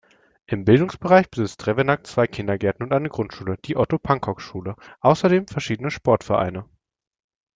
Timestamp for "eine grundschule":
2.91-3.57